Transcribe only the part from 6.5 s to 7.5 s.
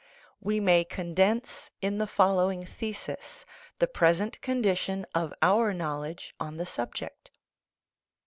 the subject: I.